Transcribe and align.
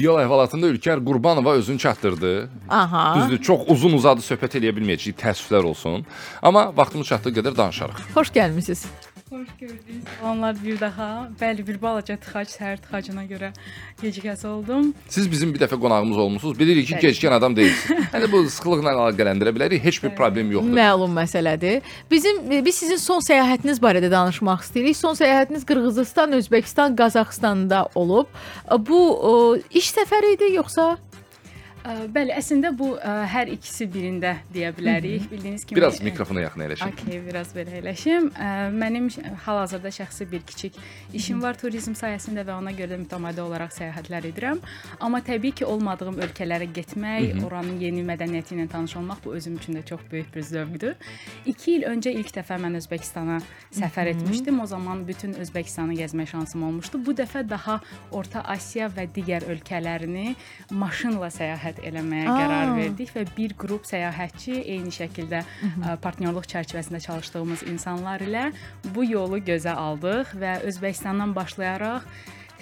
Yol 0.00 0.16
əhvalatında 0.22 0.66
Ülker 0.72 1.04
Qurbanova 1.04 1.52
özünü 1.52 1.78
çatdırdı. 1.78 2.48
Aha. 2.68 3.16
Düzdür, 3.16 3.42
çox 3.44 3.66
uzun 3.68 3.92
uzadı 3.92 4.24
söhbət 4.24 4.54
eləyə 4.56 4.72
bilməyəcəyik, 4.72 5.18
təəssüflər 5.20 5.68
olsun. 5.68 6.06
Amma 6.40 6.62
vaxtımız 6.76 7.10
çatdığı 7.10 7.32
qədər 7.36 7.56
danışarıq. 7.58 8.00
Xoş 8.14 8.30
gəlmisiniz. 8.32 8.86
Xoş 9.32 9.48
gördük. 9.60 9.78
Salamlar 10.20 10.56
bir 10.64 10.80
daha. 10.80 11.30
Bəli, 11.40 11.64
bir 11.66 11.78
balaca 11.82 12.16
tıxac, 12.20 12.50
səhər 12.52 12.80
tıxacına 12.84 13.22
görə 13.24 13.48
gecikəsi 14.02 14.46
oldum. 14.46 14.90
Siz 15.08 15.30
bizim 15.30 15.54
bir 15.54 15.60
dəfə 15.62 15.78
qonağımız 15.80 16.18
olmusunuz. 16.18 16.58
Bilirik 16.58 16.90
ki, 16.90 16.98
gecikən 17.00 17.32
adam 17.38 17.56
deyilsiniz. 17.56 18.10
Yəni 18.14 18.28
bu 18.32 18.42
sıxlıqla 18.44 18.92
əlaqələndirə 18.92 19.54
bilərik. 19.56 19.80
Heç 19.84 20.02
bir 20.04 20.12
problem 20.18 20.52
yoxdur. 20.52 20.76
Məlum 20.76 21.16
məsələdir. 21.16 21.80
Bizim 22.10 22.52
e, 22.52 22.60
biz 22.64 22.82
sizin 22.82 23.00
son 23.00 23.24
səyahətiniz 23.24 23.80
barədə 23.80 24.10
danışmaq 24.12 24.66
istəyirik. 24.66 24.98
Son 25.00 25.16
səyahətiniz 25.16 25.64
Qırğızıstan, 25.64 26.36
Özbəkistan, 26.36 26.96
Qazaxıstanda 27.00 27.86
olub. 27.94 28.28
Bu 28.88 29.00
o, 29.30 29.56
iş 29.70 29.94
səfəri 29.96 30.34
idi 30.36 30.52
yoxsa? 30.58 30.90
Bəli, 31.82 32.30
əslində 32.38 32.70
bu 32.78 32.92
ə, 32.94 33.12
hər 33.26 33.48
ikisi 33.50 33.88
birində 33.90 34.36
deyə 34.54 34.68
bilərik. 34.76 35.24
Bildiyiniz 35.30 35.64
kimi 35.66 35.80
Biraz 35.80 35.96
mikrofona 36.04 36.44
yaxın 36.44 36.62
əyləşin. 36.62 36.92
Okay, 36.94 37.18
biraz 37.24 37.50
belə 37.56 37.80
eləşim. 37.80 38.28
Ə, 38.38 38.50
Mənim 38.70 39.08
hal-hazırda 39.42 39.90
şəxsi 39.96 40.28
bir 40.30 40.44
kiçik 40.46 40.78
işim 41.18 41.40
var 41.42 41.58
turizm 41.58 41.96
sayəsində 41.98 42.44
və 42.46 42.54
ona 42.54 42.70
görə 42.76 42.94
də 42.94 42.98
mütəmadi 43.02 43.42
olaraq 43.42 43.74
səyahətlər 43.74 44.28
edirəm. 44.30 44.60
Amma 45.02 45.22
təbii 45.26 45.56
ki, 45.58 45.66
olmadığım 45.66 46.20
ölkələrə 46.22 46.68
getmək, 46.76 47.42
oranın 47.48 47.82
yeni 47.82 48.04
mədəniyyəti 48.06 48.54
ilə 48.54 48.68
tanış 48.70 48.94
olmaq 49.02 49.24
bu 49.24 49.34
özüm 49.40 49.58
üçün 49.58 49.80
də 49.80 49.84
çox 49.90 50.06
böyük 50.12 50.30
bir 50.36 50.46
zövqdür. 50.52 50.94
2 51.50 51.74
il 51.74 51.88
öncə 51.90 52.14
ilk 52.14 52.30
dəfə 52.38 52.60
mən 52.62 52.78
Özbəkistana 52.78 53.40
səfər 53.74 54.12
etmişdim. 54.14 54.62
O 54.62 54.68
zaman 54.70 55.02
bütün 55.08 55.34
Özbəkistanı 55.34 55.98
gəzmə 55.98 56.28
şansım 56.30 56.62
olmuşdu. 56.70 57.02
Bu 57.06 57.18
dəfə 57.18 57.42
daha 57.48 57.80
Orta 58.14 58.46
Asiya 58.54 58.86
və 58.92 59.08
digər 59.10 59.50
ölkələrini 59.50 60.36
maşınla 60.70 61.32
səyahət 61.34 61.71
eləməyə 61.80 62.26
Aa. 62.28 62.36
qərar 62.40 62.74
verdik 62.76 63.14
və 63.14 63.24
bir 63.36 63.54
qrup 63.58 63.86
səyahətçi 63.88 64.58
eyni 64.74 64.92
şəkildə 64.94 65.42
ə, 65.42 65.96
partnyorluq 66.02 66.48
çərçivəsində 66.52 67.00
çalışdığımız 67.06 67.64
insanlar 67.72 68.24
ilə 68.26 68.50
bu 68.92 69.06
yolu 69.08 69.40
gözə 69.44 69.74
aldıq 69.78 70.36
və 70.42 70.58
Özbəkistandan 70.68 71.34
başlayaraq 71.36 72.06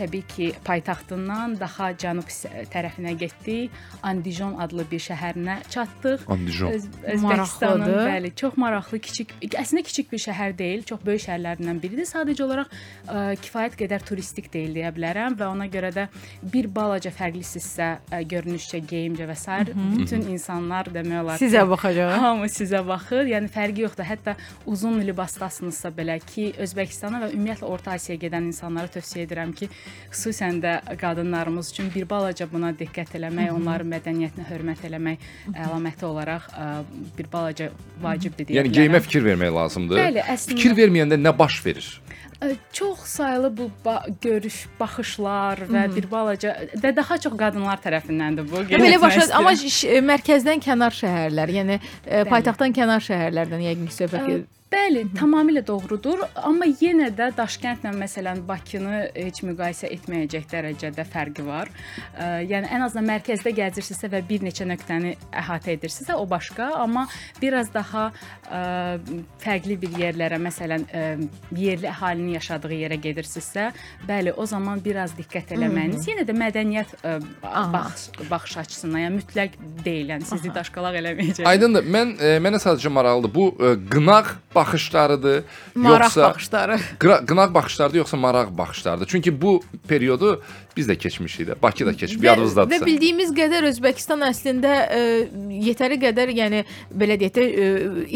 təbii 0.01 0.25
ki, 0.33 0.49
paytaxtından 0.67 1.59
daha 1.61 1.91
cənub 2.01 2.29
tərəfinə 2.73 3.15
getdik. 3.21 3.77
Andijon 4.07 4.57
adlı 4.63 4.87
bir 4.91 5.03
şəhərinə 5.05 5.61
çatdıq. 5.71 6.27
Andijon. 6.33 6.75
Öz, 6.75 6.89
Özbəkistanın 7.15 7.95
bəli, 8.09 8.33
çox 8.41 8.57
maraqlı, 8.61 9.01
kiçik, 9.07 9.35
əslində 9.51 9.85
kiçik 9.87 10.11
bir 10.13 10.23
şəhər 10.25 10.57
deyil, 10.59 10.85
çox 10.89 11.05
böyük 11.07 11.25
şəhərlərdən 11.27 11.81
biridir. 11.83 12.09
Sadəcə 12.09 12.47
olaraq 12.47 12.73
ə, 12.73 13.25
kifayət 13.45 13.77
qədər 13.81 14.05
turistik 14.09 14.51
deyil 14.53 14.75
deyə 14.79 14.93
bilərəm 14.97 15.37
və 15.39 15.49
ona 15.53 15.69
görə 15.71 15.93
də 15.95 16.07
bir 16.53 16.71
balaca 16.75 17.13
fərqlisizsə, 17.15 17.91
ə, 18.11 18.23
görünüşcə, 18.31 18.83
geyimcə 18.91 19.29
və 19.29 19.37
s. 19.37 19.61
bütün 20.01 20.27
insanlar 20.33 20.89
demək 20.93 21.21
olar 21.23 21.39
ki, 21.39 21.45
Sizə 21.47 21.65
baxacaq. 21.69 22.15
Hamı 22.25 22.49
sizə 22.53 22.81
baxır. 22.87 23.29
Yəni 23.31 23.51
fərqi 23.53 23.85
yoxdur. 23.85 24.07
Hətta 24.09 24.37
uzun 24.71 25.01
libasdasınızsa 25.05 25.93
belə 25.97 26.19
ki, 26.25 26.51
Özbəkistana 26.65 27.21
və 27.25 27.31
ümumiyyətlə 27.35 27.69
Orta 27.69 27.95
Asiyaya 27.97 28.21
gedən 28.27 28.49
insanlara 28.51 28.91
tövsiyə 28.93 29.27
edirəm 29.27 29.53
ki, 29.57 29.69
xüsusən 30.13 30.61
də 30.65 30.73
qadınlarımız 31.01 31.71
üçün 31.73 31.91
bir 31.95 32.09
balaca 32.11 32.47
buna 32.53 32.73
diqqət 32.73 33.15
eləmək, 33.21 33.53
onların 33.55 33.89
mədəniyyətinə 33.95 34.47
hörmət 34.51 34.85
eləmək 34.91 35.19
əlaməti 35.55 36.05
olaraq 36.09 36.49
ə, 36.51 36.69
bir 37.19 37.27
balaca 37.33 37.71
vacibdir 38.03 38.47
deyə 38.49 38.61
Yəni 38.61 38.71
bilərəm. 38.73 38.79
geyimə 38.81 39.01
fikir 39.07 39.25
vermək 39.25 39.55
lazımdır. 39.55 39.99
Bəli, 40.03 40.25
əslində- 40.25 40.57
Fikir 40.57 40.77
verməyəndə 40.83 41.21
nə 41.21 41.33
baş 41.39 41.61
verir? 41.67 41.91
Çox 42.73 42.99
saylı 42.99 43.57
bu 43.57 43.71
ba 43.85 44.07
görüş, 44.23 44.67
baxışlar 44.81 45.61
və 45.69 45.83
bir 45.97 46.07
balaca 46.11 46.55
və 46.83 46.95
daha 46.97 47.19
çox 47.21 47.35
qadınlar 47.37 47.83
tərəfindəndir 47.85 48.47
bu. 48.49 48.63
Belə 48.71 49.01
başa 49.03 49.27
amma 49.37 49.53
e, 49.53 50.01
mərkəzdən 50.13 50.65
kənar 50.65 50.97
şəhərlər, 50.97 51.53
yəni 51.59 51.77
e, 52.07 52.25
paytaxtdan 52.31 52.73
kənar 52.77 53.05
şəhərlərdən 53.05 53.69
yəqin 53.69 53.93
ki 53.93 53.99
söhbət 53.99 54.27
gedir. 54.31 54.49
Bəli, 54.71 55.01
tamamilə 55.19 55.65
doğrudur, 55.67 56.21
amma 56.47 56.69
yenə 56.79 57.09
də 57.19 57.33
Daşkəndlə 57.35 57.91
məsələn 57.91 58.45
Bakını 58.47 59.01
heç 59.17 59.41
müqayisə 59.43 59.89
etməyəcək 59.97 60.45
dərəcədə 60.53 61.05
fərqi 61.11 61.43
var. 61.43 61.73
Ə, 62.15 62.29
yəni 62.47 62.71
ən 62.77 62.85
azından 62.87 63.09
mərkəzdə 63.09 63.51
gəzirsinizsə 63.57 64.13
və 64.13 64.21
bir 64.29 64.45
neçə 64.47 64.69
nöqtəni 64.71 65.17
əhatə 65.43 65.75
edirsinizsə 65.75 66.15
o 66.15 66.23
başqa, 66.31 66.69
amma 66.85 67.09
biraz 67.41 67.73
daha 67.75 68.05
ə, 68.47 68.61
fərqli 69.43 69.75
bir 69.83 69.99
yerlərə, 70.05 70.39
məsələn, 70.47 70.87
ə, 70.87 71.03
yerli 71.59 71.91
əhalinin 71.91 72.30
yaşadığı 72.37 72.73
yerə 72.79 72.99
gedirsinizsə, 73.01 73.71
bəli, 74.09 74.33
o 74.37 74.47
zaman 74.47 74.81
biraz 74.85 75.13
diqqət 75.19 75.55
eləməyiniz. 75.57 76.07
Yenə 76.11 76.25
də 76.29 76.37
mədəniyyət 76.37 76.95
ə, 77.05 77.17
Aha. 77.43 77.65
baxış, 77.73 78.29
baxış 78.31 78.57
açısından, 78.65 79.01
yəni 79.07 79.21
mütləq 79.21 79.59
deyil, 79.85 80.13
yəni 80.15 80.29
sizi 80.29 80.53
daşqalaq 80.55 80.99
eləməyəcək. 81.03 81.45
Aydındır. 81.51 81.87
Mən 81.97 82.15
e, 82.21 82.33
mənə 82.45 82.61
sadəcə 82.63 82.93
maraqlıdır. 82.95 83.35
Bu 83.35 83.49
e, 83.59 83.75
qınaq 83.91 84.35
baxışlarıdır, 84.55 85.43
Maraq 85.75 86.03
yoxsa 86.11 86.23
baxışları. 86.31 86.79
qınaq 87.27 87.55
baxışlardır 87.55 87.99
yoxsa 88.03 88.17
maraq 88.17 88.49
baxışlardır? 88.59 89.07
Çünki 89.07 89.41
bu 89.43 89.63
periodu 89.89 90.43
biz 90.77 90.89
də 90.89 90.97
keçmişik 90.97 91.49
də. 91.49 91.55
Bakı 91.63 91.87
da 91.87 91.93
keçib, 91.95 92.23
Və 92.23 92.27
yadınızdadırsa. 92.27 92.87
bildiyimiz 92.87 93.33
qədər 93.35 93.67
Özbəkistan 93.73 94.23
əslində 94.29 94.71
ə, 94.87 95.01
yetəri 95.67 95.99
qədər, 96.03 96.31
yəni 96.35 96.61
belə 96.95 97.17
deyək 97.21 97.35
də 97.37 97.43
ə, 97.47 97.67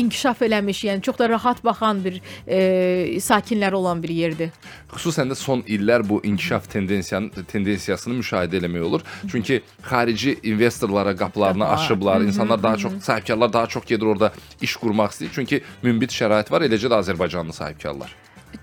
inkişaf 0.04 0.42
eləmiş, 0.46 0.84
yəni 0.88 1.02
çox 1.02 1.18
da 1.18 1.28
rahat 1.28 1.64
baxan 1.64 2.04
bir 2.04 2.20
ə, 2.46 3.20
sakinləri 3.20 3.74
olan 3.74 4.02
bir 4.04 4.12
yerdir. 4.12 4.50
Xüsusən 4.92 5.32
də 5.32 5.34
son 5.40 5.62
illər 5.64 6.04
bu 6.08 6.20
inkişaf 6.28 6.68
tendensiyanın 6.70 7.30
tendensiyasını 7.52 8.14
müşahidə 8.20 8.60
eləmək 8.60 8.80
olur. 8.90 9.00
Çünki 9.32 9.62
xarici 9.82 10.36
investorlara 10.42 11.16
qapılarını 11.16 11.64
Qapı- 11.64 11.80
açıblar. 11.82 12.20
İnsanlar 12.20 12.62
daha 12.62 12.76
çox 12.76 12.92
sahibkarlar 13.02 13.52
daha 13.52 13.66
çox 13.66 13.84
gedir 13.84 14.06
orada 14.06 14.32
iş 14.60 14.76
qurmaq 14.76 15.10
istəyir. 15.16 15.32
Çünki 15.34 15.62
münbit 15.82 16.12
şərait 16.12 16.50
var, 16.52 16.60
eləcə 16.68 16.88
də 16.92 17.00
Azərbaycanlı 17.02 17.52
sahibkarlar. 17.52 18.14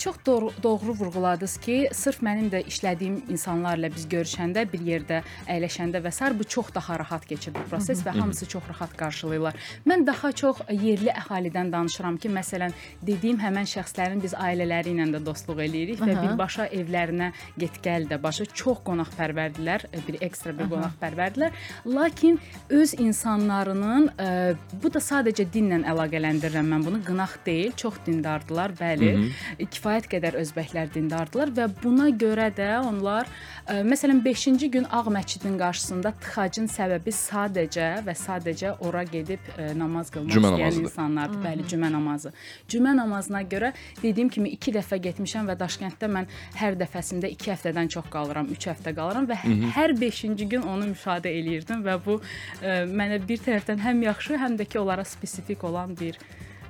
Çox 0.02 0.16
doğru, 0.26 0.52
doğru 0.64 0.94
vurğuladınız 1.00 1.58
ki, 1.58 1.90
sırf 1.94 2.24
mənim 2.26 2.48
də 2.50 2.64
işlədiyim 2.66 3.20
insanlarla 3.30 3.92
biz 3.94 4.08
görüşəndə, 4.10 4.64
bir 4.72 4.82
yerdə 4.82 5.20
əyləşəndə 5.46 6.00
və 6.02 6.10
sair 6.12 6.34
bu 6.40 6.44
çox 6.44 6.72
daha 6.74 6.96
rahat 6.98 7.26
keçir 7.30 7.54
bu 7.54 7.62
proses 7.70 8.02
və 8.02 8.16
hamısı 8.16 8.48
çox 8.50 8.64
rahat 8.70 8.96
qarşılayırlar. 8.98 9.54
Mən 9.86 10.06
daha 10.08 10.32
çox 10.32 10.64
yerli 10.72 11.14
əhalidən 11.14 11.70
danışıram 11.72 12.18
ki, 12.18 12.32
məsələn, 12.34 12.74
dediyim 13.06 13.38
həmin 13.44 13.70
şəxslərin 13.70 14.24
biz 14.24 14.34
ailələri 14.34 14.96
ilə 14.96 15.06
də 15.14 15.22
dostluq 15.26 15.62
eləyirik 15.68 16.02
və 16.02 16.18
birbaşa 16.18 16.66
evlərinə 16.80 17.30
get-gəl 17.62 18.10
də 18.10 18.18
başa 18.24 18.50
çox 18.64 18.82
qonaqpərvərdirlər, 18.90 19.86
bir 20.08 20.18
ekstra 20.26 20.56
bir 20.58 20.72
qonaqpərvərdirlər. 20.74 21.62
Lakin 21.86 22.42
öz 22.70 22.96
insanlarının 22.98 24.10
ə, 24.18 24.58
bu 24.82 24.90
da 24.90 24.98
sadəcə 25.12 25.46
dinlə 25.54 25.84
əlaqələndirirəm 25.94 26.74
mən 26.74 26.90
bunu. 26.90 27.06
Qınaq 27.06 27.38
deyil, 27.46 27.78
çox 27.78 28.02
dindardılar, 28.10 28.74
bəli. 28.82 29.14
Kifayət 29.62 29.91
qədər 30.12 30.38
özbəklər 30.40 30.92
dindardılar 30.94 31.52
və 31.58 31.66
buna 31.82 32.08
görə 32.10 32.48
də 32.56 32.70
onlar 32.88 33.28
ə, 33.68 33.82
məsələn 33.84 34.22
5-ci 34.24 34.70
gün 34.72 34.86
Ağ 34.92 35.04
məscidin 35.12 35.58
qarşısında 35.60 36.14
tıxacın 36.24 36.70
səbəbi 36.72 37.14
sadəcə 37.16 37.90
və 38.06 38.16
sadəcə 38.16 38.76
ora 38.88 39.04
gedib 39.04 39.40
ə, 39.58 39.72
namaz 39.78 40.12
qılmaq 40.14 40.32
Cümə 40.36 40.52
istəyən 40.52 40.62
namazıdır. 40.62 40.84
insanlardır. 40.88 41.42
Bəli, 41.46 41.66
cümə 41.74 41.92
namazı. 41.92 42.34
Cümə 42.70 42.96
namazına 42.98 43.42
görə 43.54 43.74
dediyim 44.02 44.30
kimi 44.30 44.54
2 44.58 44.76
dəfə 44.78 45.02
getmişəm 45.08 45.50
və 45.52 45.58
Daşkənddə 45.60 46.12
mən 46.12 46.30
hər 46.62 46.78
dəfəsində 46.80 47.32
2 47.36 47.52
həftədən 47.56 47.92
çox 47.98 48.08
qalıram, 48.14 48.48
3 48.56 48.70
həftə 48.72 48.96
qalıram 48.96 49.28
və 49.30 49.40
hər 49.76 49.96
5-ci 50.00 50.48
gün 50.56 50.62
onu 50.62 50.92
müşahidə 50.94 51.34
eləyirdim 51.42 51.84
və 51.86 51.98
bu 52.06 52.20
ə, 52.22 52.86
mənə 52.88 53.20
bir 53.28 53.44
tərəfdən 53.44 53.84
həm 53.84 54.06
yaxşı, 54.08 54.40
həm 54.42 54.58
də 54.60 54.70
ki 54.70 54.80
onlara 54.80 55.04
spesifik 55.06 55.64
olan 55.64 55.98
bir 56.00 56.18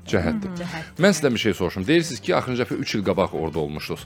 Cəhətdir. 0.08 0.56
cəhət. 0.58 0.98
Mən 1.00 1.14
sizdən 1.14 1.34
bir 1.34 1.40
şey 1.40 1.54
soruşum. 1.54 1.88
Deyirsiniz 1.88 2.20
ki, 2.22 2.36
axırıncı 2.36 2.64
dəfə 2.64 2.76
3 2.76 2.96
il 2.96 3.04
qabaq 3.06 3.36
orada 3.38 3.60
olmuşdunuz. 3.60 4.06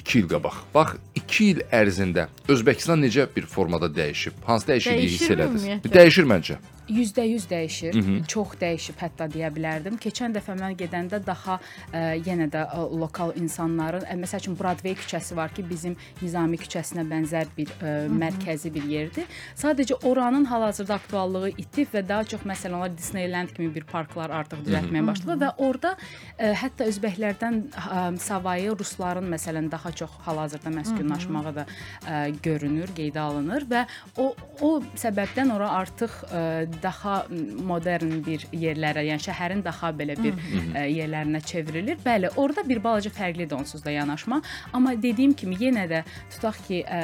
2 0.00 0.18
il 0.18 0.28
qabaq. 0.28 0.54
Bax, 0.74 0.96
2 1.14 1.44
il 1.44 1.60
ərzində 1.72 2.26
Özbəkistan 2.48 3.00
necə 3.04 3.26
bir 3.36 3.46
formada 3.46 3.86
dəyişib? 3.86 4.32
Hansı 4.46 4.68
dəyişikliyi 4.72 5.08
hiss 5.08 5.30
elədiniz? 5.30 5.66
Dəyişir 5.84 6.28
məncə. 6.28 6.56
%100 6.88 7.48
dəyişir. 7.50 7.98
Çox 8.28 8.54
dəyişib 8.60 8.98
hətta 9.00 9.28
deyə 9.32 9.50
bilərdim. 9.54 9.96
Keçən 10.00 10.34
dəfə 10.36 10.56
mən 10.58 10.76
gedəndə 10.78 11.20
daha 11.24 11.58
ə, 11.92 12.02
yenə 12.26 12.48
də 12.52 12.64
ə, 12.66 12.84
lokal 13.00 13.32
insanların, 13.40 14.04
ə, 14.04 14.16
məsəl 14.20 14.42
üçün 14.42 14.58
Broadway 14.58 14.96
küçəsi 14.98 15.36
var 15.36 15.52
ki, 15.54 15.64
bizim 15.68 15.96
Nizami 16.22 16.58
küçəsinə 16.60 17.06
bənzər 17.08 17.48
bir 17.56 17.72
ə, 17.80 17.94
mərkəzi 18.12 18.72
bir 18.74 18.84
yerdir. 18.90 19.28
Sadəcə 19.56 19.98
oranın 20.04 20.44
hal-hazırda 20.50 20.98
aktuallığı 21.00 21.54
itib 21.64 21.94
və 21.94 22.04
daha 22.08 22.24
çox 22.34 22.44
məsələn 22.48 22.78
onlar 22.78 22.96
Disneyland 22.98 23.54
kimi 23.56 23.74
bir 23.74 23.86
parklar 23.88 24.30
artıq 24.30 24.64
düzəltməyə 24.66 25.06
başladı 25.06 25.40
və 25.44 25.52
orada 25.64 25.94
ə, 25.96 26.52
hətta 26.64 26.88
özbəklərdən 26.90 27.60
ə, 27.72 28.04
savayı 28.20 28.76
rusların 28.78 29.28
məsələn 29.34 29.70
daha 29.72 29.92
çox 29.92 30.10
hal-hazırda 30.26 30.72
məskunlaşmağı 30.80 31.54
da 31.60 31.66
ə, 31.66 32.22
görünür, 32.44 32.92
qeydə 32.96 33.24
alınır 33.24 33.68
və 33.70 33.86
o 34.18 34.34
o 34.64 34.70
səbəbdən 34.98 35.50
ora 35.54 35.70
artıq 35.80 36.12
ə, 36.28 36.42
daha 36.82 37.24
modern 37.64 38.20
bir 38.26 38.46
yerlərə, 38.52 39.04
yəni 39.08 39.22
şəhərin 39.24 39.62
daha 39.64 39.90
belə 39.96 40.16
bir 40.18 40.34
ə, 40.34 40.84
yerlərinə 40.90 41.40
çevrilir. 41.44 41.98
Bəli, 42.04 42.30
orada 42.36 42.64
bir 42.68 42.82
balaca 42.84 43.10
fərqlidir 43.10 43.56
onsuz 43.56 43.84
da 43.84 43.90
yanaşma, 43.94 44.40
amma 44.72 44.94
dediyim 44.96 45.34
kimi 45.38 45.58
yenə 45.60 45.86
də 45.90 46.02
tutaq 46.34 46.60
ki, 46.66 46.82
ə, 46.84 47.02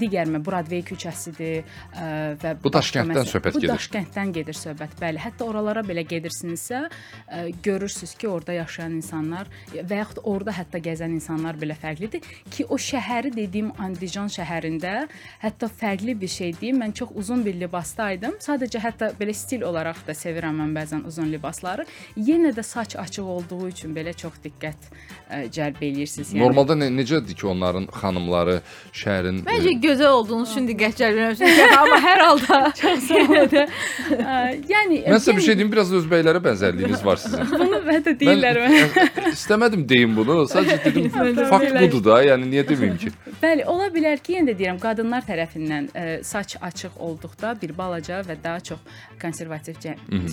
digər 0.00 0.30
mə 0.30 0.42
Broadway 0.44 0.84
küçəsidir 0.86 1.62
ə, 1.64 2.36
və 2.42 2.54
Bu 2.62 2.72
Daşkənddən 2.74 3.30
söhbət 3.32 3.56
bu 3.56 3.64
gedir. 3.64 3.74
Daşkənddən 3.74 4.34
gedir 4.36 4.58
söhbət. 4.58 4.96
Bəli, 5.00 5.22
hətta 5.24 5.48
oralara 5.48 5.82
belə 5.86 6.04
gedirsinizsə, 6.08 6.84
ə, 7.26 7.42
görürsüz 7.62 8.14
ki, 8.20 8.28
orada 8.28 8.52
yaşayan 8.60 8.98
insanlar 9.00 9.48
və 9.72 10.02
yaxud 10.02 10.20
orada 10.24 10.52
hətta 10.54 10.78
gəzən 10.82 11.16
insanlar 11.16 11.56
belə 11.60 11.74
fərqlidir 11.78 12.20
ki, 12.50 12.66
o 12.68 12.76
şəhəri 12.76 13.32
dediyim 13.34 13.72
Andijan 13.80 14.28
şəhərində 14.30 15.06
hətta 15.40 15.68
fərqli 15.80 16.14
bir 16.20 16.28
şey 16.28 16.52
deyim. 16.60 16.80
Mən 16.80 16.92
çox 16.96 17.10
uzun 17.16 17.40
bir 17.44 17.54
libasdaydım. 17.60 18.34
Sadəcə 18.40 18.59
hətta 18.66 19.12
belə 19.20 19.34
stil 19.34 19.62
olaraq 19.66 20.02
da 20.06 20.14
sevirəm 20.16 20.60
mən 20.60 20.74
bəzən 20.76 21.06
uzun 21.08 21.30
libasları. 21.32 21.86
Yenə 22.16 22.52
də 22.56 22.62
saç 22.62 22.96
açıq 22.96 23.26
olduğu 23.36 23.68
üçün 23.68 23.94
belə 23.96 24.12
çox 24.16 24.36
diqqət 24.44 24.88
ə, 25.30 25.48
cəlb 25.52 25.80
eləyirsiniz. 25.80 26.34
Yəni 26.34 26.44
Normalda 26.44 26.76
ne, 26.76 26.90
necədir 26.94 27.34
ki, 27.34 27.46
onların 27.46 27.86
xanımları 28.00 28.60
şəhərin 28.92 29.42
Məncə 29.46 29.74
gözəl 29.82 30.16
olduğunuz 30.20 30.50
üçün 30.50 30.68
diqqət 30.70 31.00
cəlb 31.00 31.20
etmişsiniz. 31.24 31.76
Amma 31.80 32.00
hər 32.04 32.24
halda 32.26 32.60
yenə 33.20 33.44
də 33.54 33.64
ə, 33.66 34.38
yəni 34.70 35.02
Mən 35.06 35.20
sizə 35.22 35.36
bir 35.36 35.46
şey 35.48 35.58
deyim, 35.60 35.72
biraz 35.72 35.92
özbəklərə 36.00 36.42
bənzərliyiniz 36.44 37.04
var 37.06 37.20
sizin. 37.22 37.46
bunu 37.60 37.80
hətta 37.88 38.14
deyirlər 38.20 38.62
mənə. 38.64 38.84
Mən 39.20 39.30
istəmədim 39.32 39.86
deyim 39.88 40.16
bunu. 40.16 40.40
Sadəcə 40.50 40.80
dedim, 40.84 41.10
fakt 41.50 41.74
budur 41.78 42.04
da, 42.10 42.20
yəni 42.26 42.50
niyə 42.50 42.66
deməyim 42.68 42.98
ki? 43.00 43.12
Bəli, 43.40 43.64
ola 43.70 43.88
bilər 43.92 44.20
ki, 44.22 44.36
yenə 44.38 44.52
də 44.52 44.58
deyirəm, 44.58 44.80
qadınlar 44.82 45.24
tərəfindən 45.28 45.90
ə, 45.94 46.06
saç 46.26 46.56
açıq 46.60 46.98
olduqda 47.00 47.54
bir 47.62 47.72
balaca 47.78 48.20
və 48.26 48.36
daha 48.50 48.60
çox 48.70 49.00
konservativ 49.22 49.78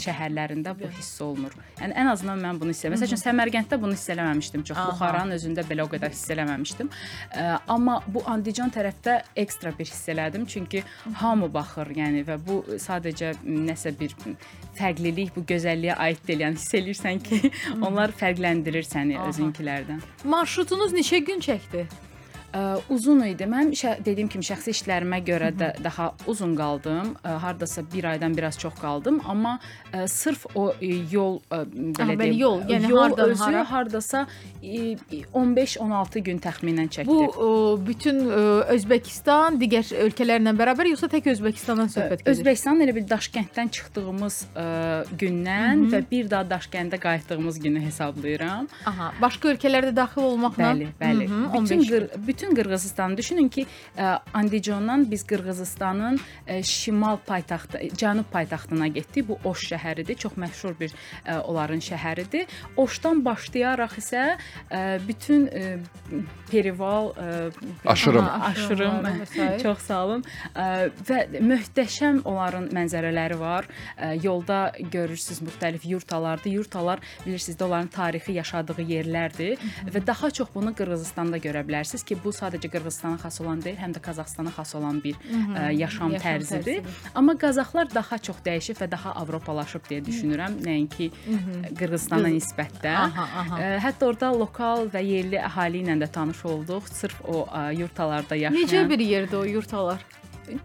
şəhərlərində 0.02 0.74
bu 0.80 0.90
hiss 0.98 1.22
olunur. 1.24 1.56
Yəni 1.80 1.96
ən 2.02 2.12
azından 2.12 2.42
mən 2.42 2.60
bunu 2.62 2.74
hiss 2.74 2.84
edirəm. 2.86 2.98
Məsələn, 2.98 3.22
Səmərqənddə 3.24 3.80
bunu 3.82 3.98
hiss 3.98 4.10
eləməmişdim 4.14 4.64
çox. 4.68 4.78
Aha. 4.78 4.92
Buxaranın 4.92 5.38
özündə 5.38 5.66
belə 5.70 5.86
o 5.86 5.92
qədər 5.92 6.14
hiss 6.14 6.32
eləməmişdim. 6.36 6.90
Ə, 6.90 7.48
amma 7.74 8.00
bu 8.08 8.24
Andijan 8.28 8.72
tərəfdə 8.74 9.20
ekstra 9.44 9.74
bir 9.78 9.90
hiss 9.92 10.10
elədim, 10.14 10.48
çünki 10.50 10.84
hamı 11.22 11.52
baxır, 11.54 11.94
yəni 12.02 12.24
və 12.28 12.40
bu 12.48 12.60
sadəcə 12.82 13.34
nəsə 13.46 13.94
bir 14.00 14.16
fərqlilik, 14.78 15.34
bu 15.36 15.46
gözəlliyə 15.54 15.98
aid 16.08 16.24
deyil. 16.28 16.46
Yəni 16.48 16.62
hiss 16.62 16.76
eləyirsən 16.82 17.24
ki, 17.28 17.54
onlar 17.82 18.14
fərqləndirir 18.18 18.88
səni 18.88 19.18
Aha. 19.18 19.30
özünkilərdən. 19.32 20.04
marşrutunuz 20.26 20.94
neçə 20.96 21.24
gün 21.26 21.44
çəkdi? 21.44 21.88
Ə, 22.56 22.80
uzun 22.90 23.20
idi. 23.28 23.44
Mən 23.44 23.74
dediyim 24.06 24.30
kimi 24.32 24.46
şəxsi 24.48 24.72
işlərimə 24.72 25.20
görə 25.28 25.50
də 25.52 25.68
daha 25.84 26.14
uzun 26.32 26.54
qaldım. 26.56 27.10
Ə, 27.20 27.34
hardasa 27.44 27.84
1 27.94 28.06
aydan 28.14 28.38
biraz 28.38 28.58
çox 28.58 28.78
qaldım, 28.80 29.20
amma 29.28 29.58
ə, 29.92 30.06
sırf 30.08 30.46
o 30.56 30.70
ə, 30.72 30.92
yol 31.12 31.42
ə, 31.52 31.66
belə 31.68 32.06
Aha, 32.06 32.14
belə 32.14 32.20
deyim, 32.22 32.38
yol, 32.40 32.62
yəni 32.72 32.92
yol 32.92 33.02
hardan 33.04 33.34
özü 33.34 33.44
hara? 33.44 33.64
hardasa 33.72 34.22
ə, 34.64 34.96
15-16 35.34 36.24
gün 36.30 36.40
təxminən 36.46 36.88
çəkdi. 36.96 37.10
Bu 37.12 37.26
ə, 37.28 37.50
bütün 37.90 38.24
ə, 38.32 38.40
Özbəkistan 38.78 39.60
digər 39.60 39.92
ölkələrlə 40.08 40.56
bərabər 40.58 40.92
yoxsa 40.94 41.12
tək 41.12 41.28
Özbəkistandan 41.34 41.92
söhbət 41.92 42.24
gedir? 42.24 42.32
Özbəkistan 42.32 42.80
elə 42.88 42.96
bil 42.96 43.08
Daşkənddən 43.12 43.74
çıxdığımız 43.76 44.40
ə, 44.56 44.66
gündən 45.20 45.86
və 45.92 46.02
bir 46.10 46.32
daha 46.32 46.48
Daşkəndə 46.56 47.00
qayıtdığımız 47.04 47.60
günü 47.68 47.84
hesablayıram. 47.90 48.72
Aha, 48.88 49.12
başqa 49.22 49.52
ölkələrdə 49.54 49.96
daxil 49.96 50.32
olmaqla 50.32 50.72
Bəli, 50.72 50.88
bəli. 51.02 51.28
Hı 51.28 51.44
-hı, 51.44 51.54
bütün 51.58 51.80
15 51.80 51.90
qır, 51.90 52.04
bütün 52.38 52.56
Qırğızıstanı 52.56 53.18
düşünün 53.18 53.48
ki, 53.50 53.66
ə, 53.98 54.20
Andijondan 54.34 55.12
biz 55.12 55.24
Qırğızıstanın 55.28 56.20
ə, 56.48 56.64
şimal 56.64 57.18
paytaxtı, 57.26 57.78
cənub 57.98 58.30
paytaxtına 58.32 58.88
getdik. 58.88 59.28
Bu 59.28 59.40
Oş 59.44 59.72
şəhəridir. 59.72 60.16
Çox 60.22 60.38
məşhur 60.38 60.76
bir 60.80 60.94
ə, 61.26 61.40
onların 61.40 61.82
şəhəridir. 61.82 62.46
Oşdan 62.78 63.26
başlayaraq 63.26 63.98
isə 63.98 64.38
bütün 65.08 65.50
Perival 66.52 67.12
Aşırım. 67.86 68.26
Aha, 68.26 68.46
aşırım. 68.46 69.08
Çox 69.64 69.82
sağ 69.88 70.04
olun. 70.06 70.24
Və 70.56 71.20
möhtəşəm 71.42 72.22
onların 72.24 72.70
mənzərələri 72.76 73.40
var. 73.40 73.68
Yolda 74.24 74.72
görürsüz 74.92 75.42
müxtəlif 75.42 75.88
yurtalardır. 75.90 76.52
Yurtalar 76.52 77.00
bilirsiniz 77.26 77.58
də 77.58 77.66
onların 77.66 77.92
tarixi 77.92 78.38
yaşadığı 78.38 78.82
yerlərdir 78.82 79.58
və 79.94 80.06
daha 80.08 80.32
çox 80.32 80.54
bunu 80.56 80.76
Qırğızıstanda 80.76 81.42
görə 81.42 81.66
bilərsiniz 81.68 82.06
ki, 82.06 82.20
bu 82.28 82.34
sadəcə 82.36 82.70
Qırğızstana 82.76 83.18
xas 83.24 83.40
olan 83.42 83.62
deyil, 83.64 83.80
həm 83.82 83.96
də 83.96 84.02
Qazaxstana 84.04 84.52
xas 84.56 84.76
olan 84.78 85.00
bir 85.04 85.16
ə, 85.16 85.72
yaşam, 85.74 86.12
Yaşam 86.14 86.14
tərzidir. 86.20 86.84
tərzidir. 86.84 87.02
Amma 87.16 87.38
Qazaxlar 87.40 87.90
daha 87.96 88.18
çox 88.30 88.44
dəyişib 88.46 88.82
və 88.84 88.90
daha 88.92 89.16
avropalaşıb 89.24 89.88
deyə 89.90 90.04
düşünürəm, 90.06 90.60
nəinki 90.68 91.10
Qırğızstana 91.80 92.30
nisbətdə. 92.36 92.94
Aha, 93.08 93.28
aha. 93.42 93.60
Ə, 93.62 93.72
Hətta 93.88 94.10
orada 94.12 94.32
lokal 94.36 94.88
və 94.94 95.02
yerli 95.08 95.40
əhali 95.42 95.82
ilə 95.86 95.98
də 96.04 96.12
tanış 96.14 96.44
olduq. 96.52 96.88
Sırf 96.92 97.22
o 97.26 97.46
ə, 97.48 97.70
yurtalarda 97.80 98.36
yaşayan. 98.36 98.60
Necə 98.62 98.84
bir 98.90 99.04
yerdə 99.04 99.40
o 99.40 99.44
yurtalar? 99.48 100.04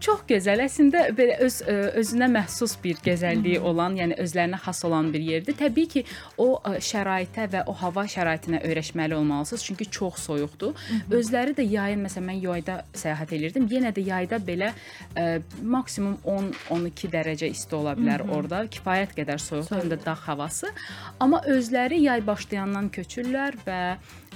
Çox 0.03 0.21
gözəl. 0.29 0.61
Əslində 0.63 1.03
belə 1.15 1.35
öz 1.43 1.57
ə, 1.67 1.73
özünə 1.99 2.29
məxsus 2.31 2.75
bir 2.83 2.99
gözəlliyi 3.03 3.59
olan, 3.59 3.97
yəni 3.99 4.15
özlərinə 4.23 4.59
xas 4.63 4.83
olan 4.87 5.09
bir 5.13 5.23
yerdir. 5.23 5.57
Təbii 5.59 5.89
ki, 5.91 6.03
o 6.39 6.47
ə, 6.55 6.77
şəraitə 6.83 7.49
və 7.51 7.65
o 7.67 7.75
hava 7.81 8.05
şəraitinə 8.07 8.61
öyrəşməli 8.63 9.17
olmalısınız, 9.17 9.65
çünki 9.67 9.89
çox 9.91 10.21
soyuqdur. 10.27 10.79
Özləri 11.11 11.55
də 11.57 11.67
yayın, 11.67 12.05
məsələn, 12.07 12.29
mən 12.31 12.41
yayda 12.45 12.77
səyahət 12.95 13.35
elirdim. 13.35 13.67
Yenə 13.71 13.91
də 13.95 14.05
yayda 14.07 14.39
belə 14.39 14.71
ə, 14.71 15.27
maksimum 15.59 16.15
10-12 16.23 17.11
dərəcə 17.17 17.51
isti 17.51 17.75
ola 17.75 17.97
bilər 17.99 18.23
orada. 18.29 18.63
Kifayət 18.71 19.17
qədər 19.19 19.43
soyuqdur, 19.43 19.83
həm 19.83 19.91
də 19.91 19.99
dağ 20.05 20.15
havası. 20.29 20.71
Amma 21.19 21.43
özləri 21.51 21.99
yay 22.05 22.23
başlayandan 22.25 22.87
köçürlər 22.93 23.59
və 23.67 23.81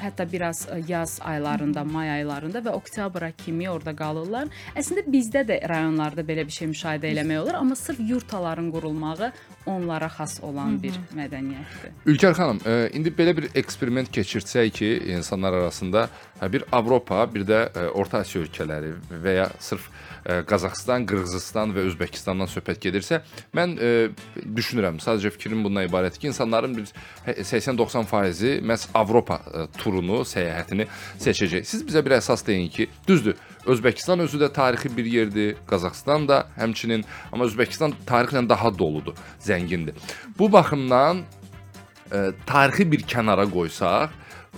hətta 0.02 0.26
biraz 0.32 0.66
ə, 0.68 0.80
yaz 0.90 1.18
aylarında, 1.26 1.84
may 1.84 2.12
aylarında 2.20 2.62
və 2.66 2.74
oktyabra 2.78 3.32
kimi 3.38 3.70
orada 3.70 3.96
qalırlar. 3.96 4.52
Əslində 4.78 5.06
bizdə 5.12 5.44
də 5.48 5.60
rayonlarda 5.70 6.26
belə 6.28 6.46
bir 6.48 6.56
şey 6.56 6.72
müşahidə 6.74 7.12
eləmək 7.14 7.42
olur, 7.44 7.60
amma 7.60 7.76
sırf 7.76 8.00
yurtaların 8.00 8.72
qurulmağı 8.72 9.32
onlara 9.68 10.08
xas 10.12 10.40
olan 10.44 10.78
bir 10.84 10.96
mədəniyyətdir. 11.18 11.96
Ülker 12.06 12.34
xanım, 12.38 12.62
e, 12.66 12.90
indi 12.98 13.12
belə 13.12 13.36
bir 13.38 13.50
eksperiment 13.56 14.12
keçirsək 14.14 14.72
ki, 14.80 14.92
insanlar 15.18 15.54
arasında 15.54 16.08
bir 16.42 16.64
Avropa, 16.72 17.26
bir 17.34 17.46
də 17.48 17.62
e, 17.74 17.88
Orta 17.98 18.22
Asiya 18.22 18.44
ölkələri 18.46 18.94
və 19.24 19.34
ya 19.40 19.48
sırf 19.60 19.88
e, 20.26 20.42
Qazaxstan, 20.48 21.06
Qırğızistan 21.10 21.74
və 21.76 21.86
Özbəkistandan 21.90 22.50
söhbət 22.52 22.82
gedirsə, 22.84 23.22
mən 23.58 23.76
e, 23.82 23.92
düşünürəm, 24.58 25.00
sadəcə 25.04 25.32
fikrim 25.34 25.64
bundan 25.66 25.88
ibarətdir 25.88 26.22
ki, 26.22 26.32
insanların 26.32 26.78
bir 26.78 26.92
80-90%-i 27.26 28.58
məhz 28.68 28.88
Avropa 28.98 29.40
e, 29.48 29.66
turunu, 29.80 30.22
səyahətini 30.28 30.88
seçəcək. 31.24 31.66
Siz 31.68 31.86
bizə 31.88 32.04
bir 32.06 32.18
əsas 32.20 32.46
deyin 32.48 32.70
ki, 32.74 32.90
düzdür, 33.08 33.38
Özbəkistan 33.68 34.22
özü 34.24 34.40
də 34.40 34.48
tarixi 34.54 34.88
bir 34.98 35.08
yerdir, 35.12 35.58
Qazaxstan 35.68 36.28
da 36.30 36.46
həmçinin, 36.56 37.04
amma 37.34 37.50
Özbəkistan 37.50 37.98
tarixlə 38.08 38.46
daha 38.48 38.72
doludur, 38.78 39.18
zəngindir. 39.44 39.98
Bu 40.40 40.52
baxımdan 40.52 41.26
e, 42.12 42.32
tarixi 42.46 42.88
bir 42.92 43.04
kənara 43.04 43.48
qoysaq, 43.52 44.14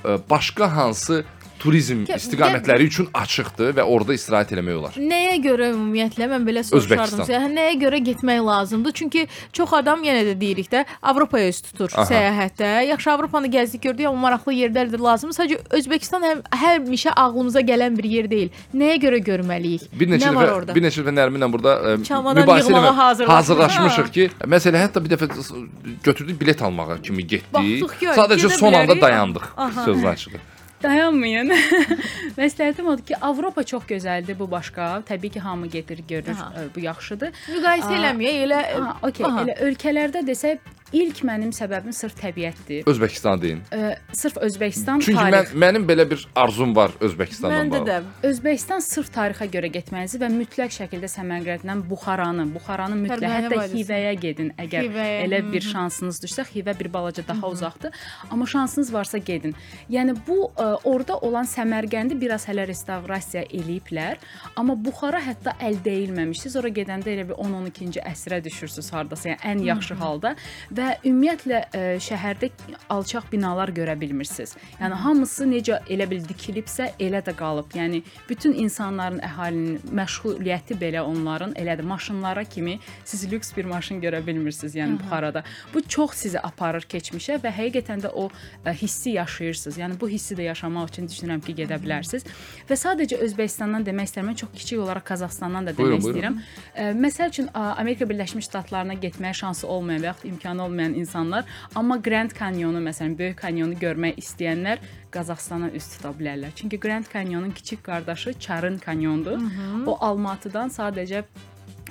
e, 0.06 0.18
başqa 0.30 0.76
hansı 0.76 1.24
turizm 1.60 2.04
istiqamətləri 2.16 2.88
üçün 2.90 3.08
açıqdır 3.14 3.74
və 3.78 3.84
orada 3.84 4.16
istirahət 4.16 4.54
eləmək 4.56 4.78
olar. 4.80 4.98
Nəyə 5.00 5.36
görə 5.44 5.70
ümumiyyətlə 5.74 6.30
mən 6.34 6.46
belə 6.48 6.64
soruşardım 6.68 7.24
sizə. 7.26 7.42
Hə, 7.44 7.50
Nəyə 7.54 7.76
görə 7.82 8.00
getmək 8.10 8.42
lazımdır? 8.48 8.96
Çünki 9.00 9.26
çox 9.54 9.74
adam 9.80 10.04
yenə 10.08 10.24
də 10.30 10.36
deyirik 10.42 10.72
də 10.72 10.86
Avropaya 11.02 11.50
üz 11.52 11.62
tutur 11.68 11.92
Aha. 11.96 12.06
səyahətdə. 12.10 12.72
Yaxşı 12.90 13.12
Avropanı 13.12 13.52
gəzdik 13.52 13.84
gördük, 13.84 14.06
amma 14.10 14.30
maraqlı 14.30 14.54
yerlərdir 14.54 15.02
lazım. 15.04 15.34
Sadəcə 15.36 15.60
Özbəkistan 15.80 16.26
həm 16.30 16.44
həmişə 16.64 17.14
ağlımıza 17.16 17.62
gələn 17.66 17.98
bir 17.98 18.04
yer 18.10 18.30
deyil. 18.32 18.50
Nəyə 18.74 19.00
görə 19.06 19.20
görməliyik? 19.26 19.90
Bir 20.00 20.12
neçə 20.14 20.30
Nə 20.32 20.46
dəfə 20.46 20.76
bir 20.76 20.86
neçə 20.86 21.02
dəfə 21.04 21.16
Nərminlə 21.20 21.52
burada 21.52 21.76
e, 21.94 21.96
mübahisə 22.04 22.74
hazırlaşmışıq. 22.74 23.34
hazırlaşmışıq 23.34 24.12
ki, 24.14 24.30
məsələn 24.56 24.86
hətta 24.88 25.04
bir 25.04 25.16
dəfə 25.16 25.30
götürdük 26.04 26.40
bilet 26.42 26.62
almağa 26.62 27.02
kimi 27.02 27.28
getdik. 27.28 27.54
Baxdıq 27.54 28.00
ki, 28.00 28.14
Sadəcə 28.20 28.50
son 28.60 28.74
anda 28.74 29.02
dayandıq. 29.02 29.52
Aha. 29.58 29.86
Söz 29.86 30.06
açığı. 30.06 30.40
Dayanmayın. 30.84 31.52
Məsləhətim 32.40 32.88
odur 32.88 33.04
ki, 33.04 33.18
Avropa 33.22 33.64
çox 33.68 33.84
gözəldir, 33.90 34.38
bu 34.40 34.48
başqa. 34.52 35.02
Təbii 35.08 35.34
ki, 35.36 35.40
hamı 35.44 35.68
gedir, 35.68 36.00
görür, 36.08 36.36
Aha. 36.36 36.52
ə, 36.56 36.68
bu 36.76 36.84
yaxşıdır. 36.86 37.34
Müqayisə 37.52 37.92
Aa, 37.92 37.98
eləməyək, 38.00 38.38
elə 38.46 38.60
Ha, 38.80 38.94
okey. 39.10 39.26
Aha. 39.28 39.44
Elə 39.44 39.58
ölkələrdə 39.68 40.24
desək 40.28 40.64
ilk 40.96 41.22
mənim 41.28 41.52
səbəbim 41.56 41.94
sırf 41.96 42.16
təbiətdir. 42.20 42.86
Özbəkistan 42.90 43.42
deyin. 43.42 43.62
Ə, 43.74 43.96
sırf 44.16 44.40
Özbəkistan 44.48 45.04
Çünki 45.06 45.20
mən 45.20 45.36
tarix. 45.36 45.54
mənim 45.54 45.86
belə 45.90 46.06
bir 46.10 46.26
arzum 46.36 46.76
var 46.76 46.94
Özbəkistanla 47.00 47.60
Məndə 47.60 47.82
bağlı. 47.82 47.90
də 47.90 48.30
Özbəkistan 48.30 48.84
sırf 48.86 49.12
tarixə 49.14 49.50
görə 49.52 49.70
getməlisiniz 49.74 50.22
və 50.24 50.30
mütləq 50.34 50.74
şəkildə 50.76 51.10
Səmərqəddən 51.14 51.84
Buxaranı, 51.90 52.48
Buxaranı 52.54 52.98
mütləq 53.04 53.24
Tərbəyə 53.24 53.44
hətta 53.46 53.60
vadisi. 53.60 53.84
Xivəyə 53.84 54.14
gedin. 54.24 54.52
Əgər 54.60 54.88
Xivəyə, 54.88 55.20
elə 55.28 55.42
hı, 55.44 55.52
bir 55.54 55.64
hı. 55.66 55.74
şansınız 55.74 56.22
düşsə, 56.26 56.48
Xivə 56.50 56.76
bir 56.80 56.92
balaca 56.94 57.24
daha 57.28 57.50
uzaqdır, 57.50 57.94
amma 58.30 58.46
şansınız 58.46 58.94
varsa 58.94 59.18
gedin. 59.18 59.56
Yəni 59.90 60.18
bu 60.28 60.50
ə, 60.50 60.70
orada 60.84 61.18
olan 61.18 61.48
Səmərqəndi 61.50 62.18
biraz 62.20 62.48
hələ 62.50 62.68
restavrasiya 62.70 63.46
eləyiblər, 63.50 64.20
amma 64.56 64.76
Buxara 64.76 65.22
hətta 65.24 65.56
əl 65.62 65.80
deyilməmişdi. 65.86 66.54
Sonra 66.56 66.74
gedəndə 66.74 67.14
elə 67.14 67.28
bir 67.30 67.40
10-12-ci 67.40 68.04
əsrə 68.06 68.42
düşürsüz 68.44 68.92
hardasa, 68.94 69.34
yəni 69.34 69.54
ən 69.54 69.64
yaxşı 69.70 69.98
halda 70.00 70.36
və 70.80 70.90
ümumiyyətlə 71.04 71.60
ə, 71.76 71.82
şəhərdə 72.04 72.50
alçaq 72.94 73.28
binalar 73.32 73.72
görə 73.76 73.96
bilmirsiniz. 74.00 74.56
Yəni 74.80 74.98
hamısı 75.04 75.48
necə 75.50 75.80
elə 75.92 76.08
bil 76.10 76.24
dikilibsə, 76.28 76.94
elə 77.02 77.20
də 77.26 77.34
qalıb. 77.38 77.74
Yəni 77.76 78.02
bütün 78.30 78.56
insanların, 78.64 79.20
əhalinin 79.26 79.82
məşğuliyyəti 80.00 80.78
belə 80.80 81.04
onların 81.04 81.56
elədir. 81.60 81.88
Maşınlara 81.90 82.44
kimi 82.44 82.78
siz 83.04 83.26
lüks 83.32 83.52
bir 83.58 83.68
maşın 83.70 84.00
görə 84.04 84.22
bilmirsiniz, 84.26 84.76
yəni 84.80 85.00
Buxarada. 85.00 85.44
Bu 85.74 85.82
çox 85.84 86.16
sizi 86.24 86.40
aparır 86.40 86.88
keçmişə 86.90 87.40
və 87.44 87.52
həqiqətən 87.60 88.06
də 88.06 88.14
o 88.14 88.30
ə, 88.30 88.74
hissi 88.74 89.18
yaşayırsınız. 89.18 89.78
Yəni 89.84 90.00
bu 90.00 90.10
hissi 90.10 90.38
də 90.40 90.48
yaşamaq 90.50 90.94
üçün 90.94 91.10
düşünürəm 91.12 91.44
ki, 91.46 91.56
gedə 91.64 91.80
bilərsiniz. 91.84 92.28
Və 92.70 92.80
sadəcə 92.80 93.20
Özbəkistandan 93.26 93.86
demək 93.88 94.12
istəyirəm, 94.12 94.36
çox 94.44 94.56
kiçik 94.56 94.80
olaraq 94.86 95.08
Qazaxstandan 95.12 95.68
da 95.68 95.76
demək 95.76 96.00
Buyurun, 96.00 96.04
buyurun. 96.04 96.40
istəyirəm. 96.40 96.40
Ə, 96.76 96.90
Məsəl 97.04 97.34
üçün 97.34 97.52
ə, 97.52 97.66
Amerika 97.82 98.08
Birləşmiş 98.10 98.48
Ştatlarına 98.50 98.96
getməyə 99.04 99.34
şansı 99.44 99.68
olmayan 99.68 100.06
və 100.06 100.12
yaxud 100.14 100.30
imkanı 100.30 100.69
olmayan 100.70 100.94
insanlar, 100.94 101.46
amma 101.76 101.98
Grand 101.98 102.32
Canyonu 102.40 102.80
məsələn, 102.86 103.18
Böyük 103.20 103.38
Kanyonu 103.42 103.76
görmək 103.82 104.22
istəyənlər 104.22 104.80
Qazaxstana 105.12 105.72
üz 105.74 105.88
tuta 105.96 106.14
bilərlər. 106.16 106.56
Çünki 106.56 106.80
Grand 106.80 107.06
Canyonun 107.14 107.52
kiçik 107.52 107.84
qardaşı 107.84 108.34
Çarın 108.40 108.78
Kanyondur. 108.78 109.42
O 109.90 109.98
Almatıdan 110.00 110.70
sadəcə 110.70 111.24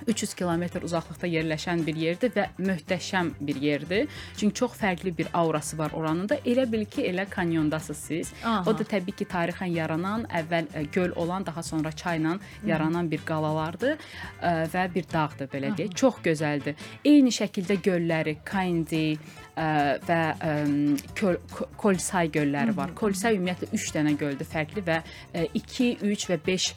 300 0.09 0.35
kilometr 0.35 0.83
uzaqlıqda 0.87 1.29
yerləşən 1.29 1.85
bir 1.87 1.97
yerdir 1.97 2.33
və 2.35 2.47
möhtəşəm 2.59 3.35
bir 3.41 3.61
yerdir. 3.63 4.09
Çünki 4.37 4.55
çox 4.55 4.77
fərqli 4.81 5.13
bir 5.19 5.29
aurası 5.35 5.79
var 5.79 5.93
oranın 5.95 6.29
da. 6.29 6.39
Elə 6.49 6.65
bil 6.73 6.85
ki, 6.85 7.05
elə 7.11 7.29
kanyondasınız 7.31 7.99
siz. 7.99 8.33
Aha. 8.45 8.63
O 8.67 8.75
da 8.79 8.87
təbii 8.89 9.17
ki, 9.17 9.27
tarixən 9.29 9.75
yaranan, 9.75 10.25
əvvəl 10.41 10.71
ə, 10.73 10.85
göl 10.95 11.13
olan, 11.17 11.47
daha 11.47 11.63
sonra 11.63 11.93
çayla 11.93 12.39
yaranan 12.67 13.11
bir 13.11 13.21
qalalardır 13.29 13.97
ə, 13.97 14.55
və 14.73 14.87
bir 14.95 15.09
dağdır 15.13 15.53
belə 15.53 15.75
deyək. 15.77 15.95
Çox 15.95 16.23
gözəldir. 16.25 16.89
Eyni 17.05 17.33
şəkildə 17.35 17.79
gölləri, 17.85 18.39
Kandi 18.49 19.03
ə, 19.13 19.48
və 19.59 20.19
ə, 20.39 20.53
Köl, 21.19 21.39
Ko- 21.53 21.69
Kolsay 21.81 22.31
gölləri 22.35 22.75
var. 22.77 22.93
Kolsay 22.99 23.37
ümumiyyətlə 23.39 23.69
3 23.75 23.89
dənə 23.97 24.13
göldür 24.21 24.47
fərqli 24.49 24.85
və 24.87 24.99
2, 25.55 25.89
3 26.07 26.27
və 26.31 26.39
5 26.47 26.69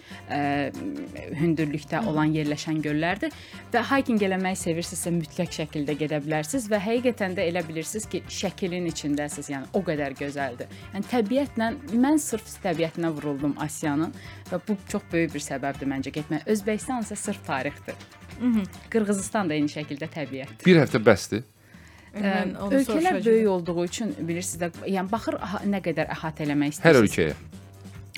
hündürlükdə 1.42 2.02
olan 2.10 2.34
yerləşən 2.36 2.82
göllərdir 2.84 3.34
və 3.74 3.84
hiking 3.92 4.22
eləməyi 4.26 4.58
sevirsinizsə 4.60 5.14
mütləq 5.16 5.54
şəkildə 5.60 5.96
gedə 6.00 6.22
bilərsiniz 6.26 6.68
və 6.72 6.80
həqiqətən 6.86 7.38
də 7.38 7.46
elə 7.52 7.64
bilirsiniz 7.68 8.08
ki, 8.12 8.24
şəklin 8.32 8.88
içindəsiz. 8.92 9.52
Yəni 9.54 9.70
o 9.78 9.84
qədər 9.86 10.16
gözəldir. 10.20 10.72
Yəni 10.96 11.10
təbiətlə 11.12 11.70
mən 12.02 12.20
sırf 12.22 12.50
təbiətinə 12.64 13.12
vuruldum 13.16 13.56
Asiyanın 13.62 14.14
və 14.52 14.62
bu 14.68 14.78
çox 14.92 15.06
böyük 15.12 15.34
bir 15.36 15.46
səbəbdir 15.46 15.90
məncə 15.92 16.14
getmək. 16.18 16.48
Özbəkistan 16.52 17.06
isə 17.06 17.18
sırf 17.20 17.46
tarixdir. 17.48 17.96
Qırğızistan 18.92 19.50
da 19.50 19.54
eyni 19.58 19.70
şəkildə 19.70 20.08
təbiətdir. 20.12 20.66
Bir 20.66 20.80
həftə 20.82 21.02
bəsdir. 21.06 21.44
Onu 22.16 22.76
Ölkələr 22.76 23.26
böyük 23.26 23.50
olduğu 23.50 23.86
üçün 23.86 24.16
bilirsiniz 24.28 24.62
də, 24.62 24.72
yəni 24.88 25.12
baxır 25.12 25.38
aha, 25.40 25.62
nə 25.66 25.80
qədər 25.84 26.12
əhatə 26.12 26.44
eləmək 26.46 26.74
Hər 26.84 27.00
istəyirsiniz. 27.00 27.12
ölkəyə. 27.12 27.36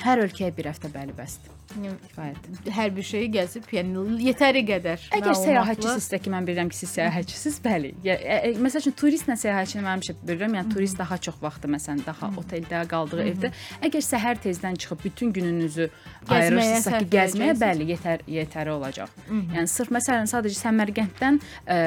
Hər 0.04 0.24
ölkəyə 0.26 0.54
bir 0.58 0.70
həftə 0.72 0.90
bəli 0.94 1.14
bəsdir. 1.18 1.52
Hər 1.74 2.92
bir 2.94 3.06
şeyi 3.08 3.30
gəzib, 3.34 3.66
yəni 3.74 4.04
yetəri 4.28 4.62
qədər. 4.68 5.06
Əgər 5.18 5.38
səyahətçisinizsə 5.40 6.20
ki, 6.22 6.32
mən 6.34 6.46
bilirəm 6.48 6.70
ki, 6.70 6.78
siz 6.78 6.92
səyahətçisiz, 6.98 7.58
bəli. 7.64 7.94
Ə, 8.06 8.18
ə, 8.20 8.52
məsəl 8.62 8.84
üçün 8.84 8.96
turistlə 9.00 9.38
səyahətçini 9.42 9.82
mən 9.82 9.96
həmişə 9.96 10.16
bilirəm, 10.28 10.58
yəni 10.60 10.74
turist 10.74 11.00
daha 11.00 11.18
çox 11.18 11.40
vaxtı 11.42 11.72
məsələn 11.74 12.04
daha 12.06 12.30
oteldə 12.42 12.84
qaldığı 12.92 13.24
evdə. 13.26 13.52
Əgər 13.90 14.06
səhər 14.06 14.42
tezdən 14.44 14.78
çıxıb 14.84 15.02
bütün 15.08 15.34
gününüzü 15.34 15.88
ayırırsınızsa 16.28 17.00
ki, 17.00 17.10
gəzməyə 17.16 17.58
bəli, 17.64 17.90
yetər 17.96 18.26
yetəri 18.30 18.74
olacaq. 18.76 19.18
Yəni 19.32 19.74
sırf 19.74 19.94
məsələn 19.98 20.30
sadəcə 20.30 20.60
Səmərqənddən 20.62 21.42
ə, 21.66 21.80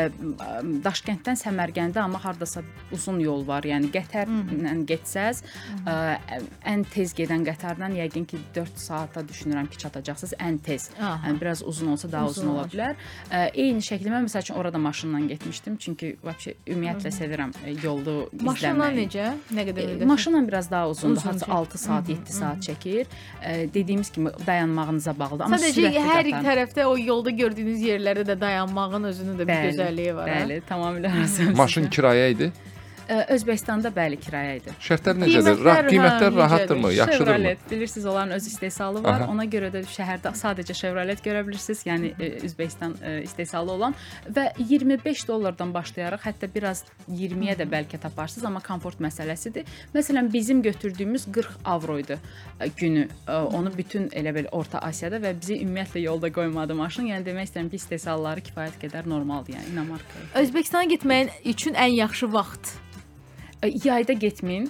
Daşkənddən 0.89 1.39
Səmərqəndə 1.45 2.03
amma 2.03 2.21
hardasa 2.25 2.65
uzun 2.97 3.23
yol 3.23 3.47
var. 3.47 3.69
Yəni 3.69 3.93
qətərlə 3.95 4.75
getsəz, 4.89 5.45
ən 5.87 6.85
tez 6.91 7.15
gedən 7.17 7.47
qatardan 7.47 7.95
yəqin 8.01 8.27
ki 8.29 8.43
4 8.57 8.83
saata 8.87 9.23
düşünürəm 9.27 9.71
ki, 9.71 9.76
çatacaqsınız 9.79 10.33
ən 10.41 10.59
tez. 10.59 10.91
Aha. 11.01 11.29
Yəni 11.29 11.41
biraz 11.41 11.63
uzun 11.63 11.87
olsa 11.93 12.13
daha 12.13 12.27
uzun, 12.27 12.43
Uzun 12.43 12.55
ola 12.55 12.65
bilər. 12.73 12.95
Ə, 13.31 13.51
eyni 13.55 13.81
şəkildə 13.85 14.13
mən 14.15 14.27
məsəl 14.29 14.43
üçün 14.47 14.55
orada 14.55 14.79
maşınla 14.79 15.21
getmişdim. 15.33 15.77
Çünki 15.77 16.17
vəbşə 16.25 16.55
ümumiyyətlə 16.67 17.11
sevirəm 17.19 17.53
ə, 17.65 17.75
yolu 17.85 18.17
Maşınla 18.41 18.91
izləməyi. 18.91 19.07
necə? 19.07 19.27
Nə 19.57 19.67
qədər 19.69 19.83
E, 19.85 19.95
müddət? 19.95 20.05
Maşınla 20.13 20.43
biraz 20.49 20.71
daha 20.71 20.89
uzundur. 20.91 21.17
Uzun 21.17 21.31
Hətta 21.31 21.47
çək- 21.47 21.53
6 21.53 21.79
saat, 21.79 22.09
7 22.09 22.33
saat 22.33 22.59
çəkir. 22.69 23.07
E, 23.43 23.75
dediyimiz 23.75 24.11
kimi 24.11 24.31
dayanmağınıza 24.47 25.19
bağlıdır. 25.19 25.45
Amma 25.45 25.57
Sadəcə 25.57 25.91
hər 25.93 26.31
qatar. 26.31 26.45
tərəfdə 26.45 26.85
o 26.85 26.97
yolda 26.99 27.31
gördüyünüz 27.31 27.81
yerlərdə 27.83 28.25
də 28.33 28.41
dayanmağın 28.41 29.05
özünün 29.05 29.35
də 29.39 29.45
bir 29.49 29.53
Bəli, 29.53 29.71
gözəlliyi 29.73 30.15
var. 30.17 30.29
hə? 30.29 30.41
Bəli, 30.43 30.63
tamamilə 30.71 31.13
razıyam. 31.21 31.57
Maşın 31.57 31.87
kirayə 31.91 32.31
idi. 32.33 32.53
Özbəkistanda 33.07 33.91
bəli 33.95 34.17
kirayə 34.19 34.57
idi. 34.59 34.73
Şərtlər 34.83 35.19
necədir? 35.21 35.61
Ra 35.63 35.75
hə, 35.77 35.83
qiymətlər 35.87 36.25
necədir? 36.27 36.37
rahatdırmı? 36.41 36.93
Yaxşıdırmı? 36.93 37.27
Chevrolet, 37.27 37.71
bilirsiniz 37.71 38.07
onların 38.07 38.31
öz 38.35 38.47
istehsalı 38.47 39.03
var. 39.05 39.21
Aha. 39.21 39.31
Ona 39.31 39.45
görə 39.51 39.71
də 39.75 39.83
şəhərdə 39.87 40.33
sadəcə 40.35 40.75
Chevrolet 40.75 41.23
görə 41.25 41.45
bilirsiniz. 41.47 41.85
Yəni 41.87 42.13
e, 42.19 42.31
Özbəkistan 42.49 42.97
e, 43.03 43.23
istehsalı 43.23 43.73
olan 43.73 43.95
və 44.27 44.49
25 44.59 45.29
dollardan 45.29 45.75
başlayaraq 45.75 46.27
hətta 46.27 46.49
biraz 46.55 46.83
20-yə 47.11 47.55
də 47.61 47.69
bəlkə 47.71 48.01
taparsınız, 48.03 48.45
amma 48.51 48.61
komfort 48.61 48.99
məsələsidir. 49.01 49.69
Məsələn, 49.95 50.33
bizim 50.33 50.63
götürdüyümüz 50.63 51.29
40 51.33 51.51
avro 51.65 51.99
idi 51.99 52.19
günü. 52.77 53.09
E, 53.29 53.33
Onu 53.57 53.71
bütün 53.79 54.09
elə 54.11 54.35
belə 54.35 54.51
Orta 54.53 54.81
Asiyada 54.83 55.21
və 55.23 55.31
bizi 55.41 55.61
ümumiyyətlə 55.63 56.03
yolda 56.03 56.33
qoymadı 56.33 56.75
maşın. 56.75 57.07
Yəni 57.13 57.27
demək 57.29 57.51
istəyirəm 57.51 57.71
ki, 57.71 57.79
istehsalları 57.83 58.43
kifayət 58.51 58.81
qədər 58.83 59.07
normaldır, 59.09 59.55
yəni 59.61 59.73
inamarka. 59.77 60.27
Özbəkistana 60.43 60.91
getməyin 60.91 61.31
üçün 61.45 61.79
ən 61.79 61.95
yaxşı 61.95 62.33
vaxt. 62.33 62.75
Yayda 63.85 64.13
getməyin. 64.13 64.69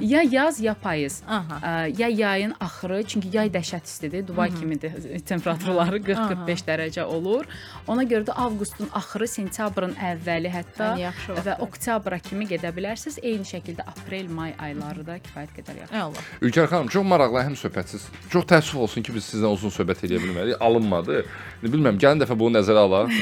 ya 0.00 0.22
yaz, 0.22 0.60
ya 0.60 0.74
payız. 0.74 1.22
Aha. 1.28 1.86
Ya 1.98 2.08
yayın 2.08 2.54
axırı, 2.60 3.02
çünki 3.02 3.28
yay 3.32 3.48
dəhşət 3.54 3.84
istidir. 3.84 4.26
Dubay 4.28 4.50
kimidir 4.54 4.92
temperaturları 5.26 5.98
40-45 5.98 6.64
dərəcə 6.68 7.02
olur. 7.04 7.44
Ona 7.88 8.04
görə 8.04 8.26
də 8.28 8.34
avqustun 8.36 8.88
axırı, 8.92 9.28
sentyabrın 9.28 9.94
əvvəli 9.94 10.50
hətta 10.52 10.92
Ən 10.94 11.02
yaxşı 11.06 11.36
və 11.46 11.58
oktyabra 11.64 12.18
kimi 12.18 12.46
gedə 12.50 12.70
bilərsiniz. 12.76 13.18
Eyni 13.22 13.44
şəkildə 13.48 13.86
aprel, 13.88 14.28
may 14.30 14.54
ayları 14.58 15.06
da 15.06 15.18
kifayət 15.18 15.54
qədər 15.58 15.80
yaxşı. 15.82 15.96
Allah. 16.02 16.24
Ülkər 16.42 16.68
xanım, 16.70 16.88
çox 16.94 17.06
maraqlı, 17.06 17.42
həm 17.48 17.56
söhbətsiz. 17.58 18.06
Çox 18.30 18.44
təəssüf 18.50 18.76
olsun 18.84 19.02
ki, 19.02 19.14
biz 19.14 19.24
sizlə 19.32 19.50
uzun 19.52 19.70
söhbət 19.74 20.04
edə 20.08 20.20
bilmədik. 20.22 20.56
Alınmadı. 20.60 21.22
Bilmirəm, 21.62 21.98
gəlin 22.00 22.22
dəfə 22.22 22.36
bunu 22.38 22.58
nəzərə 22.58 22.84
alaq. 22.86 23.12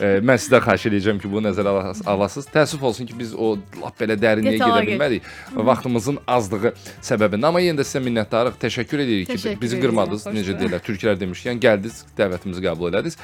e, 0.00 0.10
mən 0.28 0.38
sizdən 0.40 0.62
xahiş 0.66 0.86
edəcəm 0.92 1.20
ki, 1.22 1.30
bunu 1.32 1.48
nəzərə 1.48 1.72
alas- 1.72 2.02
alasınız. 2.06 2.46
Təəssüf 2.54 2.82
olsun 2.86 3.06
ki, 3.10 3.16
biz 3.18 3.34
o 3.34 3.54
lap 3.82 3.98
belə 4.00 4.16
dərinliyə 4.36 4.60
gedə 4.60 4.82
bilmədik. 4.90 5.30
Vaxtımızın 5.70 6.20
azlığı 6.36 6.72
səbəbindən. 7.08 7.48
Amma 7.50 7.62
yenə 7.64 7.80
də 7.80 7.86
sizə 7.88 8.02
minnətdarıq. 8.04 8.58
Təşəkkür 8.62 9.02
edirik 9.06 9.32
ki, 9.32 9.56
bizi 9.60 9.80
qırmadınız. 9.82 10.28
Necə 10.36 10.56
deyirlər, 10.60 10.84
türklər 10.86 11.18
demişkən 11.20 11.60
gəldiniz, 11.62 12.02
dəvətimizi 12.18 12.64
qəbul 12.66 12.92
elədiniz. 12.92 13.18